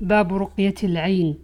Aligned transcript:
باب 0.00 0.34
رقية 0.34 0.74
العين 0.84 1.38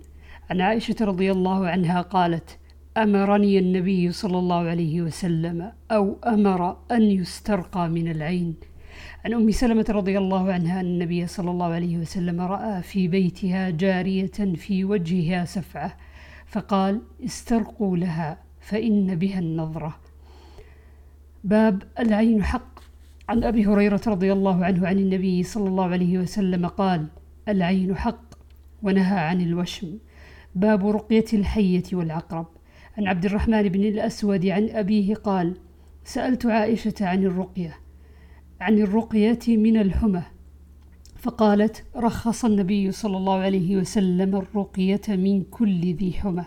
عن 0.50 0.60
عائشة 0.60 0.96
رضي 1.00 1.32
الله 1.32 1.68
عنها 1.68 2.00
قالت: 2.00 2.58
أمرني 2.96 3.58
النبي 3.58 4.12
صلى 4.12 4.38
الله 4.38 4.68
عليه 4.68 5.02
وسلم 5.02 5.72
أو 5.90 6.16
أمر 6.26 6.76
أن 6.90 7.02
يسترقى 7.02 7.88
من 7.88 8.10
العين. 8.10 8.54
عن 9.24 9.34
أم 9.34 9.50
سلمة 9.50 9.84
رضي 9.88 10.18
الله 10.18 10.52
عنها 10.52 10.80
أن 10.80 10.86
النبي 10.86 11.26
صلى 11.26 11.50
الله 11.50 11.66
عليه 11.66 11.98
وسلم 11.98 12.40
رأى 12.40 12.82
في 12.82 13.08
بيتها 13.08 13.70
جارية 13.70 14.54
في 14.56 14.84
وجهها 14.84 15.44
سفعة 15.44 15.96
فقال: 16.46 17.00
استرقوا 17.24 17.96
لها 17.96 18.38
فإن 18.60 19.14
بها 19.14 19.38
النظرة. 19.38 19.96
باب 21.44 21.82
العين 21.98 22.44
حق 22.44 22.80
عن 23.28 23.44
أبي 23.44 23.66
هريرة 23.66 24.00
رضي 24.06 24.32
الله 24.32 24.64
عنه 24.64 24.88
عن 24.88 24.98
النبي 24.98 25.42
صلى 25.42 25.68
الله 25.68 25.84
عليه 25.84 26.18
وسلم 26.18 26.66
قال: 26.66 27.06
العين 27.48 27.96
حق 27.96 28.33
ونهى 28.84 29.18
عن 29.18 29.40
الوشم. 29.40 29.98
باب 30.54 30.86
رقية 30.86 31.24
الحية 31.32 31.82
والعقرب. 31.92 32.46
عن 32.98 33.06
عبد 33.06 33.24
الرحمن 33.24 33.62
بن 33.62 33.80
الأسود 33.80 34.46
عن 34.46 34.68
أبيه 34.68 35.14
قال 35.14 35.56
سألت 36.04 36.46
عائشة 36.46 36.94
عن 37.00 37.24
الرقية 37.24 37.76
عن 38.60 38.78
الرقية 38.78 39.38
من 39.48 39.76
الحمى 39.76 40.22
فقالت 41.16 41.84
رخص 41.96 42.44
النبي 42.44 42.92
صلى 42.92 43.16
الله 43.16 43.34
عليه 43.34 43.76
وسلم 43.76 44.36
الرقية 44.36 45.00
من 45.08 45.42
كل 45.42 45.94
ذي 45.94 46.12
حمى. 46.12 46.44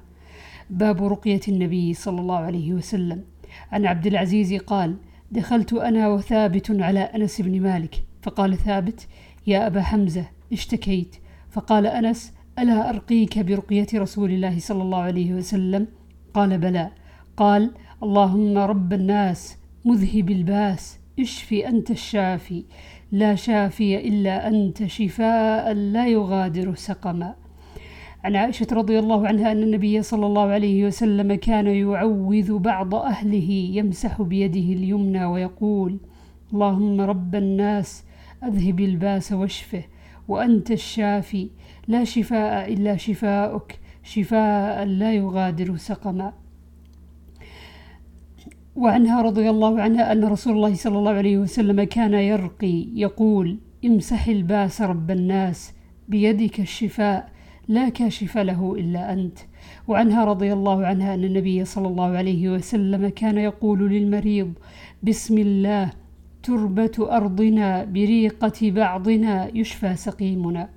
باب 0.69 1.03
رقية 1.03 1.41
النبي 1.47 1.93
صلى 1.93 2.21
الله 2.21 2.37
عليه 2.37 2.73
وسلم. 2.73 3.23
عن 3.71 3.85
عبد 3.85 4.07
العزيز 4.07 4.53
قال 4.53 4.95
دخلت 5.31 5.73
أنا 5.73 6.07
وثابت 6.07 6.81
على 6.81 6.99
أنس 6.99 7.41
بن 7.41 7.61
مالك 7.61 7.95
فقال 8.21 8.57
ثابت 8.57 9.07
يا 9.47 9.67
أبا 9.67 9.81
حمزة 9.81 10.25
اشتكيت. 10.53 11.15
فقال 11.51 11.87
أنس 11.87 12.33
ألا 12.59 12.89
أرقيك 12.89 13.39
برقية 13.39 13.87
رسول 13.93 14.31
الله 14.31 14.59
صلى 14.59 14.81
الله 14.83 14.97
عليه 14.97 15.33
وسلم؟ 15.33 15.87
قال 16.33 16.57
بلى. 16.57 16.89
قال 17.37 17.71
اللهم 18.03 18.57
رب 18.57 18.93
الناس 18.93 19.57
مذهب 19.85 20.29
الباس 20.29 20.99
اشفي 21.19 21.67
أنت 21.67 21.91
الشافي. 21.91 22.63
لا 23.11 23.35
شافي 23.35 24.07
إلا 24.07 24.47
أنت 24.47 24.85
شفاء 24.85 25.73
لا 25.73 26.07
يغادر 26.07 26.75
سقما. 26.75 27.35
عن 28.23 28.35
عائشة 28.35 28.67
رضي 28.71 28.99
الله 28.99 29.27
عنها 29.27 29.51
أن 29.51 29.63
النبي 29.63 30.01
صلى 30.01 30.25
الله 30.25 30.47
عليه 30.47 30.85
وسلم 30.85 31.35
كان 31.35 31.67
يعوذ 31.67 32.57
بعض 32.57 32.95
أهله 32.95 33.49
يمسح 33.51 34.21
بيده 34.21 34.59
اليمنى 34.59 35.25
ويقول 35.25 35.99
اللهم 36.53 37.01
رب 37.01 37.35
الناس 37.35 38.03
أذهب 38.43 38.79
الباس 38.79 39.31
واشفه. 39.31 39.83
وأنت 40.27 40.71
الشافي. 40.71 41.49
لا 41.87 42.03
شفاء 42.03 42.73
إلا 42.73 42.97
شفاؤك. 42.97 43.79
شفاء 44.03 44.85
لا 44.85 45.13
يغادر 45.13 45.77
سقما. 45.77 46.33
وعنها 48.75 49.21
رضي 49.21 49.49
الله 49.49 49.81
عنها 49.81 50.11
أن 50.11 50.23
رسول 50.25 50.53
الله 50.55 50.73
صلى 50.73 50.97
الله 50.97 51.11
عليه 51.11 51.37
وسلم 51.37 51.83
كان 51.83 52.13
يرقي 52.13 52.85
يقول 52.95 53.57
امسح 53.85 54.27
الباس 54.27 54.81
رب 54.81 55.11
الناس 55.11 55.73
بيدك 56.07 56.59
الشفاء 56.59 57.29
لا 57.67 57.89
كاشف 57.89 58.37
له 58.37 58.75
إلا 58.75 59.13
أنت. 59.13 59.39
وعنها 59.87 60.25
رضي 60.25 60.53
الله 60.53 60.85
عنها 60.85 61.13
أن 61.13 61.23
النبي 61.23 61.65
صلى 61.65 61.87
الله 61.87 62.17
عليه 62.17 62.49
وسلم 62.49 63.09
كان 63.09 63.37
يقول 63.37 63.89
للمريض 63.89 64.53
بسم 65.03 65.37
الله 65.37 65.91
تربة 66.43 66.91
أرضنا 66.99 67.83
بريقة 67.83 68.71
بعضنا 68.71 69.57
يشفى 69.57 69.95
سقيمنا. 69.95 70.69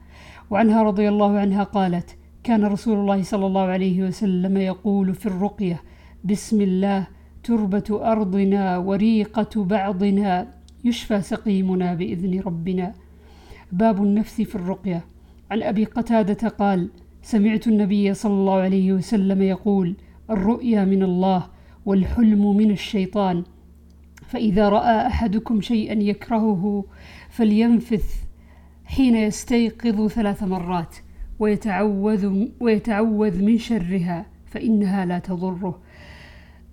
وعنها 0.50 0.82
رضي 0.82 1.08
الله 1.08 1.38
عنها 1.38 1.62
قالت 1.62 2.16
كان 2.44 2.64
رسول 2.64 2.98
الله 2.98 3.22
صلى 3.22 3.46
الله 3.46 3.60
عليه 3.62 4.02
وسلم 4.02 4.56
يقول 4.56 5.14
في 5.14 5.26
الرقية 5.26 5.82
بسم 6.24 6.60
الله 6.60 7.06
تربة 7.44 8.12
أرضنا 8.12 8.78
وريقة 8.78 9.64
بعضنا 9.64 10.46
يشفى 10.84 11.22
سقيمنا 11.22 11.94
بإذن 11.94 12.40
ربنا. 12.40 12.94
باب 13.72 14.02
النفس 14.02 14.40
في 14.40 14.54
الرقية. 14.54 15.04
عن 15.50 15.62
أبي 15.62 15.84
قتادة 15.84 16.48
قال 16.48 16.88
سمعت 17.22 17.66
النبي 17.66 18.14
صلى 18.14 18.32
الله 18.32 18.54
عليه 18.54 18.92
وسلم 18.92 19.42
يقول 19.42 19.94
الرؤيا 20.30 20.84
من 20.84 21.02
الله 21.02 21.46
والحلم 21.86 22.56
من 22.56 22.70
الشيطان. 22.70 23.44
فإذا 24.30 24.68
رأى 24.68 25.06
أحدكم 25.06 25.60
شيئا 25.60 26.02
يكرهه 26.02 26.84
فلينفث 27.30 28.14
حين 28.84 29.16
يستيقظ 29.16 30.06
ثلاث 30.06 30.42
مرات 30.42 30.96
ويتعوذ, 31.38 32.46
ويتعوذ 32.60 33.42
من 33.42 33.58
شرها 33.58 34.26
فإنها 34.46 35.04
لا 35.04 35.18
تضره. 35.18 35.80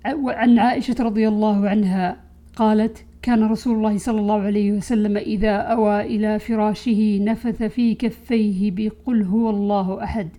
عن 0.06 0.60
عائشة 0.60 0.96
رضي 1.00 1.28
الله 1.28 1.70
عنها 1.70 2.18
قالت 2.56 3.06
كان 3.22 3.44
رسول 3.44 3.78
الله 3.78 3.98
صلى 3.98 4.20
الله 4.20 4.42
عليه 4.42 4.72
وسلم 4.72 5.18
إذا 5.18 5.56
أوى 5.56 6.02
إلى 6.02 6.40
فراشه 6.40 7.20
نفث 7.22 7.64
في 7.64 7.96
كفيه 7.96 8.72
بقل 8.72 9.24
هو 9.24 9.50
الله 9.50 10.04
أحد 10.04 10.30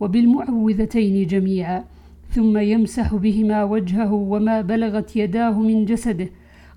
وبالمعوذتين 0.00 1.26
جميعا 1.26 1.84
ثم 2.30 2.58
يمسح 2.58 3.14
بهما 3.14 3.64
وجهه 3.64 4.12
وما 4.12 4.60
بلغت 4.60 5.16
يداه 5.16 5.60
من 5.60 5.84
جسده 5.84 6.28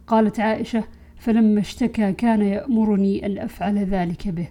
قالت 0.09 0.39
عائشة 0.39 0.83
فلما 1.17 1.59
اشتكى 1.59 2.13
كان 2.13 2.41
يأمرني 2.41 3.25
أن 3.25 3.37
أفعل 3.37 3.77
ذلك 3.77 4.27
به. 4.27 4.47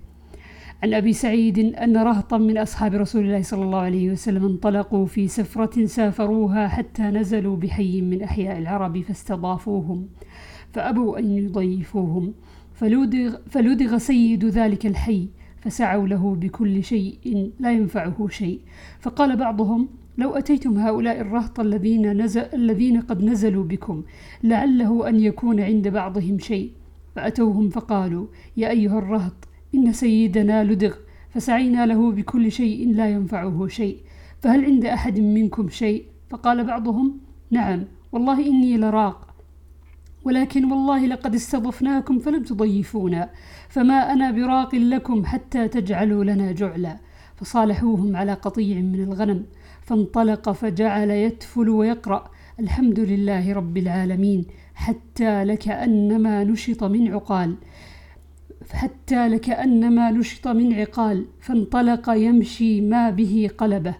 عن 0.82 0.94
أبي 0.94 1.12
سعيد 1.12 1.58
أن 1.58 1.96
رهطا 1.96 2.38
من 2.38 2.58
أصحاب 2.58 2.94
رسول 2.94 3.24
الله 3.24 3.42
صلى 3.42 3.64
الله 3.64 3.78
عليه 3.78 4.12
وسلم 4.12 4.44
انطلقوا 4.44 5.06
في 5.06 5.28
سفرة 5.28 5.86
سافروها 5.86 6.68
حتى 6.68 7.02
نزلوا 7.02 7.56
بحي 7.56 8.00
من 8.00 8.22
أحياء 8.22 8.58
العرب 8.58 9.00
فاستضافوهم 9.00 10.08
فأبوا 10.72 11.18
أن 11.18 11.30
يضيفوهم. 11.30 12.34
فلدغ, 12.74 13.36
فلدغ 13.50 13.98
سيد 13.98 14.44
ذلك 14.44 14.86
الحي 14.86 15.28
فسعوا 15.60 16.08
له 16.08 16.34
بكل 16.34 16.84
شيء 16.84 17.52
لا 17.58 17.72
ينفعه 17.72 18.28
شيء. 18.28 18.60
فقال 19.00 19.36
بعضهم 19.36 19.88
لو 20.18 20.34
أتيتم 20.34 20.78
هؤلاء 20.78 21.20
الرهط 21.20 21.60
الذين, 21.60 22.22
نزل 22.22 22.40
الذين 22.40 23.00
قد 23.00 23.24
نزلوا 23.24 23.64
بكم 23.64 24.02
لعله 24.44 25.08
أن 25.08 25.20
يكون 25.20 25.60
عند 25.60 25.88
بعضهم 25.88 26.38
شيء. 26.38 26.72
فأتوهم 27.16 27.68
فقالوا 27.68 28.26
يا 28.56 28.70
أيها 28.70 28.98
الرهط 28.98 29.48
إن 29.74 29.92
سيدنا 29.92 30.64
لدغ 30.64 30.94
فسعينا 31.30 31.86
له 31.86 32.12
بكل 32.12 32.52
شيء 32.52 32.94
لا 32.94 33.10
ينفعه 33.10 33.66
شيء. 33.66 33.96
فهل 34.42 34.64
عند 34.64 34.84
أحد 34.84 35.18
منكم 35.20 35.68
شيء؟ 35.68 36.04
فقال 36.30 36.64
بعضهم 36.64 37.18
نعم 37.50 37.84
والله 38.12 38.46
إني 38.46 38.76
لراق 38.76 39.34
ولكن 40.24 40.72
والله 40.72 41.06
لقد 41.06 41.34
استضفناكم 41.34 42.18
فلم 42.18 42.42
تضيفونا 42.42 43.30
فما 43.68 44.12
أنا 44.12 44.30
براق 44.30 44.74
لكم 44.74 45.24
حتى 45.24 45.68
تجعلوا 45.68 46.24
لنا 46.24 46.52
جعلا. 46.52 46.96
فصالحوهم 47.36 48.16
على 48.16 48.32
قطيع 48.32 48.80
من 48.80 49.02
الغنم. 49.02 49.44
فانطلق 49.88 50.50
فجعل 50.50 51.10
يتفل 51.10 51.69
ويقرأ 51.69 52.22
الحمد 52.60 53.00
لله 53.00 53.53
رب 53.53 53.76
العالمين 53.76 54.41
حتى 54.75 55.44
لكأنما 55.44 56.44
نشط 56.44 56.84
من 56.84 57.12
عقال 57.15 57.50
حتى 58.71 59.28
لكأنما 59.28 60.10
نشط 60.10 60.48
من 60.48 60.72
عقال 60.81 61.25
فانطلق 61.41 62.10
يمشي 62.10 62.81
ما 62.81 63.10
به 63.10 63.50
قلبه 63.59 63.94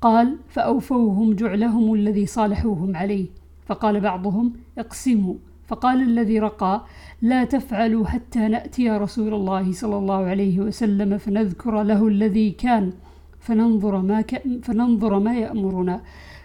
قال 0.00 0.36
فأوفوهم 0.48 1.34
جعلهم 1.34 1.94
الذي 1.94 2.26
صالحوهم 2.26 2.96
عليه. 2.96 3.26
فقال 3.66 4.00
بعضهم 4.00 4.52
اقسموا. 4.78 5.34
فقال 5.66 6.02
الذي 6.02 6.38
رقى 6.38 6.84
لا 7.22 7.44
تفعلوا 7.44 8.06
حتى 8.06 8.48
نأتي 8.48 8.90
رسول 8.90 9.34
الله 9.34 9.72
صلى 9.72 9.96
الله 9.96 10.24
عليه 10.24 10.60
وسلم 10.60 11.18
فنذكر 11.18 11.82
له 11.82 12.08
الذي 12.08 12.50
كان. 12.50 12.92
فننظر 13.44 13.94
ما, 14.10 14.20
ك... 14.20 14.42
فننظر 14.62 15.18
ما 15.18 15.34
يأمرنا. 15.44 15.96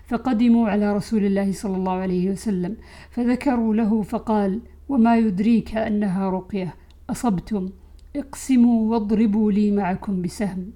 فقدموا 0.10 0.70
على 0.70 0.88
رسول 0.94 1.24
الله 1.26 1.52
صلى 1.52 1.76
الله 1.78 1.92
عليه 1.92 2.26
وسلم 2.32 2.74
فذكروا 3.10 3.76
له 3.76 4.02
فقال 4.02 4.60
وما 4.90 5.18
يدريك 5.18 5.76
أنها 5.78 6.30
رقية 6.30 6.74
أصبتم؟ 7.10 7.70
اقسموا 8.16 8.92
واضربوا 8.92 9.52
لي 9.52 9.72
معكم 9.72 10.22
بسهم. 10.22 10.72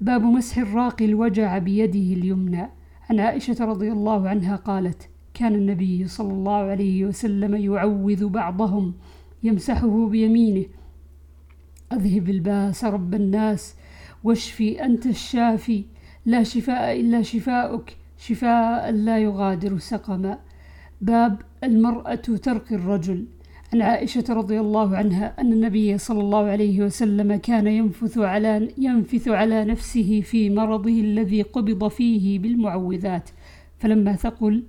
باب 0.00 0.22
مسح 0.22 0.58
الراقي 0.58 1.04
الوجع 1.04 1.58
بيده 1.58 2.08
اليمنى. 2.18 2.64
عن 3.10 3.20
عائشة 3.20 3.64
رضي 3.64 3.92
الله 3.92 4.28
عنها 4.28 4.56
قالت 4.56 5.08
كان 5.34 5.54
النبي 5.54 6.06
صلى 6.06 6.32
الله 6.32 6.60
عليه 6.72 7.04
وسلم 7.04 7.56
يعوذ 7.56 8.28
بعضهم 8.28 8.94
يمسحه 9.42 10.08
بيمينه. 10.08 10.64
أذهب 11.92 12.28
الباس 12.28 12.84
رب 12.84 13.14
الناس 13.14 13.74
واشفي 14.24 14.84
أنت 14.84 15.06
الشافي. 15.06 15.84
لا 16.26 16.42
شفاء 16.42 17.00
إلا 17.00 17.22
شفاؤك 17.22 17.96
شفاء 18.18 18.90
لا 18.90 19.18
يغادر 19.18 19.78
سقما. 19.78 20.38
باب 21.00 21.40
المرأة 21.64 22.14
ترقي 22.14 22.74
الرجل. 22.74 23.24
عن 23.72 23.82
عائشة 23.82 24.24
رضي 24.30 24.60
الله 24.60 24.96
عنها 24.96 25.40
أن 25.40 25.52
النبي 25.52 25.98
صلى 25.98 26.20
الله 26.20 26.44
عليه 26.44 26.82
وسلم 26.82 27.36
كان 27.36 27.66
ينفث 27.66 28.18
على 28.18 28.68
ينفث 28.78 29.28
على 29.28 29.64
نفسه 29.64 30.20
في 30.20 30.50
مرضه 30.50 31.00
الذي 31.00 31.42
قبض 31.42 31.88
فيه 31.88 32.38
بالمعوذات. 32.38 33.30
فلما 33.78 34.12
ثقل 34.16 34.62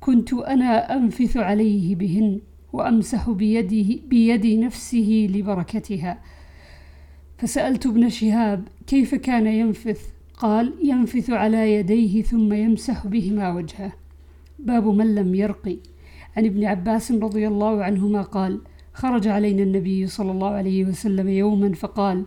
كنت 0.00 0.32
أنا 0.32 0.96
أنفث 0.96 1.36
عليه 1.36 1.94
بهن 1.94 2.40
وأمسح 2.72 3.30
بيده 3.30 4.00
بيد 4.08 4.46
نفسه 4.46 5.28
لبركتها. 5.34 6.18
فسألت 7.38 7.86
ابن 7.86 8.08
شهاب 8.08 8.68
كيف 8.86 9.14
كان 9.14 9.46
ينفث؟ 9.46 10.00
قال 10.36 10.74
ينفث 10.82 11.30
على 11.30 11.74
يديه 11.74 12.22
ثم 12.22 12.52
يمسح 12.52 13.06
بهما 13.06 13.54
وجهه. 13.54 13.92
باب 14.58 14.86
من 14.86 15.14
لم 15.14 15.34
يرقي. 15.34 15.76
عن 16.36 16.44
ابن 16.44 16.64
عباس 16.64 17.12
رضي 17.12 17.48
الله 17.48 17.84
عنهما 17.84 18.22
قال 18.22 18.60
خرج 18.92 19.28
علينا 19.28 19.62
النبي 19.62 20.06
صلى 20.06 20.30
الله 20.30 20.50
عليه 20.50 20.84
وسلم 20.84 21.28
يوما 21.28 21.72
فقال 21.72 22.24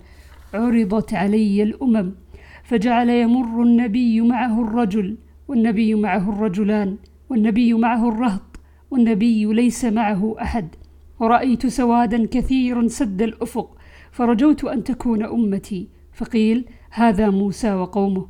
عرضت 0.53 1.13
علي 1.13 1.63
الأمم. 1.63 2.11
فجعل 2.63 3.09
يمر 3.09 3.63
النبي 3.63 4.21
معه 4.21 4.61
الرجل 4.61 5.17
والنبي 5.47 5.95
معه 5.95 6.29
الرجلان 6.29 6.97
والنبي 7.29 7.73
معه 7.73 8.09
الرهط 8.09 8.59
والنبي 8.91 9.45
ليس 9.45 9.85
معه 9.85 10.35
أحد. 10.41 10.67
ورأيت 11.19 11.67
سوادا 11.67 12.25
كثيرا 12.25 12.87
سد 12.87 13.21
الأفق. 13.21 13.77
فرجوت 14.11 14.65
أن 14.65 14.83
تكون 14.83 15.23
أمتي. 15.23 15.87
فقيل 16.13 16.65
هذا 16.91 17.29
موسى 17.29 17.73
وقومه. 17.73 18.27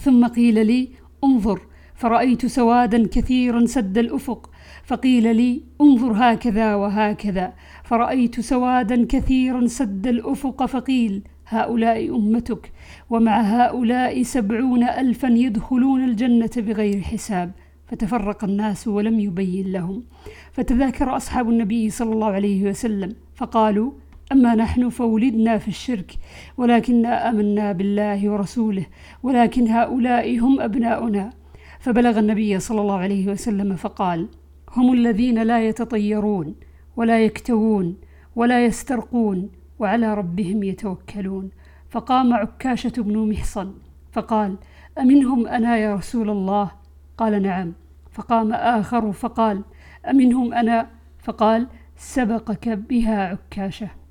ثم 0.00 0.26
قيل 0.26 0.66
لي 0.66 0.88
انظر 1.24 1.60
فرأيت 1.94 2.46
سوادا 2.46 3.06
كثيرا 3.06 3.66
سد 3.66 3.98
الأفق. 3.98 4.50
فقيل 4.84 5.36
لي 5.36 5.62
انظر 5.80 6.12
هكذا 6.14 6.74
وهكذا. 6.74 7.52
فرأيت 7.84 8.40
سوادا 8.40 9.06
كثيرا 9.08 9.66
سد 9.66 10.06
الأفق. 10.06 10.66
فقيل 10.66 11.22
هؤلاء 11.48 12.16
أمتك. 12.16 12.72
ومع 13.10 13.40
هؤلاء 13.40 14.22
سبعون 14.22 14.82
ألفا 14.82 15.28
يدخلون 15.28 16.04
الجنة 16.04 16.50
بغير 16.56 17.00
حساب. 17.00 17.52
فتفرق 17.86 18.44
الناس 18.44 18.88
ولم 18.88 19.20
يبين 19.20 19.72
لهم. 19.72 20.02
فتذاكر 20.52 21.16
أصحاب 21.16 21.50
النبي 21.50 21.90
صلى 21.90 22.12
الله 22.12 22.26
عليه 22.26 22.70
وسلم. 22.70 23.14
فقالوا 23.34 23.92
أما 24.32 24.54
نحن 24.54 24.88
فولدنا 24.88 25.58
في 25.58 25.68
الشرك 25.68 26.12
ولكننا 26.56 27.30
آمنا 27.30 27.72
بالله 27.72 28.30
ورسوله 28.30 28.86
ولكن 29.22 29.68
هؤلاء 29.68 30.38
هم 30.38 30.60
أبناؤنا. 30.60 31.30
فبلغ 31.80 32.18
النبي 32.18 32.58
صلى 32.58 32.80
الله 32.80 32.98
عليه 32.98 33.28
وسلم 33.28 33.76
فقال 33.76 34.28
هم 34.72 34.92
الذين 34.92 35.42
لا 35.42 35.68
يتطيرون 35.68 36.54
ولا 36.96 37.24
يكتوون 37.24 37.96
ولا 38.36 38.64
يسترقون 38.64 39.50
وعلى 39.78 40.14
ربهم 40.14 40.62
يتوكلون. 40.62 41.50
فقام 41.90 42.34
عكاشة 42.34 42.92
بن 42.98 43.30
محصن 43.30 43.74
فقال 44.12 44.56
أمنهم 44.98 45.46
أنا 45.46 45.76
يا 45.76 45.94
رسول 45.94 46.30
الله؟ 46.30 46.70
قال 47.18 47.42
نعم. 47.42 47.72
فقام 48.12 48.52
آخر 48.52 49.12
فقال 49.12 49.62
أمنهم 50.10 50.54
أنا؟ 50.54 50.90
فقال 51.18 51.66
سبقك 51.96 52.68
بها 52.68 53.28
عكاشة. 53.28 54.05